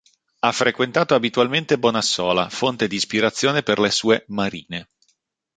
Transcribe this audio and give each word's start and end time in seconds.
Ha 0.39 0.51
frequentato 0.51 1.13
abitualmente 1.13 1.77
Bonassola, 1.77 2.49
fonte 2.49 2.87
di 2.87 2.95
ispirazione 2.95 3.61
per 3.61 3.77
le 3.77 3.91
sue 3.91 4.23
"marine". 4.29 4.89